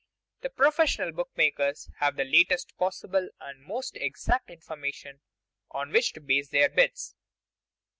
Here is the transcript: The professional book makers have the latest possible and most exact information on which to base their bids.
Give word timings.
The 0.41 0.49
professional 0.49 1.11
book 1.11 1.29
makers 1.35 1.91
have 1.99 2.15
the 2.15 2.23
latest 2.23 2.75
possible 2.75 3.29
and 3.39 3.61
most 3.63 3.95
exact 3.97 4.49
information 4.49 5.21
on 5.69 5.91
which 5.91 6.13
to 6.13 6.19
base 6.21 6.49
their 6.49 6.69
bids. 6.69 7.13